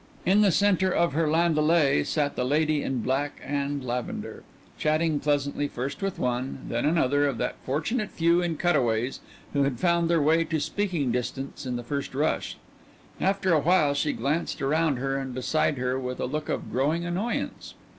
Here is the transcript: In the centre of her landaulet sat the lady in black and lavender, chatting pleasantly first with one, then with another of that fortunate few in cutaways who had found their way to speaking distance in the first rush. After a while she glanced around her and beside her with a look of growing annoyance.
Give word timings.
In 0.25 0.41
the 0.41 0.49
centre 0.51 0.91
of 0.91 1.13
her 1.13 1.27
landaulet 1.29 2.07
sat 2.07 2.35
the 2.35 2.43
lady 2.43 2.81
in 2.81 3.01
black 3.03 3.39
and 3.45 3.85
lavender, 3.85 4.41
chatting 4.75 5.19
pleasantly 5.19 5.67
first 5.67 6.01
with 6.01 6.17
one, 6.17 6.65
then 6.69 6.85
with 6.87 6.93
another 6.93 7.27
of 7.27 7.37
that 7.37 7.57
fortunate 7.63 8.09
few 8.09 8.41
in 8.41 8.57
cutaways 8.57 9.19
who 9.53 9.61
had 9.61 9.79
found 9.79 10.09
their 10.09 10.19
way 10.19 10.43
to 10.43 10.59
speaking 10.59 11.11
distance 11.11 11.67
in 11.67 11.75
the 11.75 11.83
first 11.83 12.15
rush. 12.15 12.57
After 13.19 13.53
a 13.53 13.59
while 13.59 13.93
she 13.93 14.11
glanced 14.11 14.59
around 14.59 14.95
her 14.95 15.17
and 15.19 15.35
beside 15.35 15.77
her 15.77 15.99
with 15.99 16.19
a 16.19 16.25
look 16.25 16.49
of 16.49 16.71
growing 16.71 17.05
annoyance. 17.05 17.75